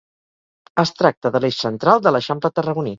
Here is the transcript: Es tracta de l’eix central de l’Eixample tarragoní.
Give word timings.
Es 0.85 0.93
tracta 1.03 1.33
de 1.37 1.43
l’eix 1.45 1.61
central 1.67 2.05
de 2.07 2.17
l’Eixample 2.19 2.57
tarragoní. 2.59 2.89